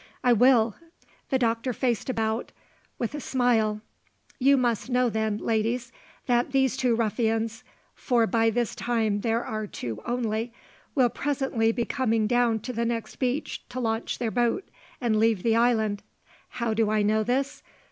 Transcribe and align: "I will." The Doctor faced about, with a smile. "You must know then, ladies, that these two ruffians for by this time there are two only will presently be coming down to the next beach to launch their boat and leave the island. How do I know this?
"I 0.23 0.33
will." 0.33 0.73
The 1.29 1.37
Doctor 1.37 1.73
faced 1.73 2.09
about, 2.09 2.51
with 2.97 3.13
a 3.13 3.19
smile. 3.19 3.81
"You 4.39 4.57
must 4.57 4.89
know 4.89 5.11
then, 5.11 5.37
ladies, 5.37 5.91
that 6.25 6.53
these 6.53 6.75
two 6.75 6.95
ruffians 6.95 7.63
for 7.93 8.25
by 8.25 8.49
this 8.49 8.73
time 8.73 9.21
there 9.21 9.45
are 9.45 9.67
two 9.67 10.01
only 10.03 10.53
will 10.95 11.09
presently 11.09 11.71
be 11.71 11.85
coming 11.85 12.25
down 12.25 12.61
to 12.61 12.73
the 12.73 12.83
next 12.85 13.17
beach 13.17 13.63
to 13.69 13.79
launch 13.79 14.17
their 14.17 14.31
boat 14.31 14.67
and 14.99 15.19
leave 15.19 15.43
the 15.43 15.55
island. 15.55 16.01
How 16.49 16.73
do 16.73 16.89
I 16.89 17.03
know 17.03 17.21
this? 17.21 17.61